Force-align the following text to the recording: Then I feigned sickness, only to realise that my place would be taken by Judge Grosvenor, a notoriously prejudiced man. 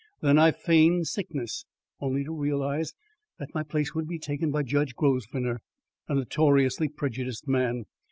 Then 0.23 0.39
I 0.39 0.49
feigned 0.49 1.05
sickness, 1.05 1.67
only 1.99 2.23
to 2.23 2.31
realise 2.33 2.95
that 3.37 3.53
my 3.53 3.61
place 3.61 3.93
would 3.93 4.07
be 4.07 4.17
taken 4.17 4.49
by 4.49 4.63
Judge 4.63 4.95
Grosvenor, 4.95 5.61
a 6.07 6.15
notoriously 6.15 6.89
prejudiced 6.89 7.47
man. 7.47 7.85